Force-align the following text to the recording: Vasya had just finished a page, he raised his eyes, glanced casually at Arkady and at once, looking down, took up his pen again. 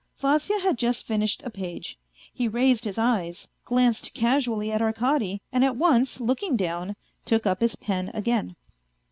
Vasya 0.17 0.57
had 0.61 0.79
just 0.79 1.05
finished 1.05 1.43
a 1.45 1.51
page, 1.51 1.95
he 2.33 2.47
raised 2.47 2.85
his 2.85 2.97
eyes, 2.97 3.47
glanced 3.65 4.15
casually 4.15 4.71
at 4.71 4.81
Arkady 4.81 5.43
and 5.51 5.63
at 5.63 5.75
once, 5.77 6.19
looking 6.19 6.57
down, 6.57 6.95
took 7.23 7.45
up 7.45 7.59
his 7.59 7.75
pen 7.75 8.09
again. 8.15 8.55